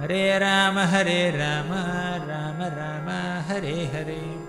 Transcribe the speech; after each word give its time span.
Hare 0.00 0.38
Ram 0.38 0.78
Hare 0.78 1.30
Ram 1.30 1.68
Ram 2.30 2.62
Ram 2.62 3.08
Hare 3.50 3.90
Hare 3.94 4.43